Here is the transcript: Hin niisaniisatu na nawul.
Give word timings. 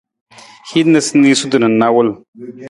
Hin 0.69 0.87
niisaniisatu 0.93 1.55
na 1.61 1.67
nawul. 1.79 2.09